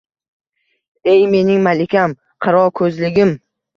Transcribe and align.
Ey 1.11 1.21
mening 1.33 1.61
malikam, 1.67 2.17
qaro 2.47 2.65
ko`zligim 2.81 3.37